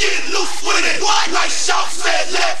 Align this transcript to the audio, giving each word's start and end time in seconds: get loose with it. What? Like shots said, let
get 0.00 0.32
loose 0.32 0.62
with 0.64 0.80
it. 0.80 1.02
What? 1.02 1.30
Like 1.30 1.52
shots 1.52 2.00
said, 2.00 2.32
let 2.32 2.59